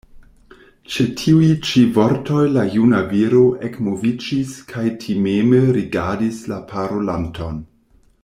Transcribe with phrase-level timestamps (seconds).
[0.93, 7.61] Ĉe tiuj ĉi vortoj la juna viro ekmoviĝis kaj timeme rigardis la parolanton.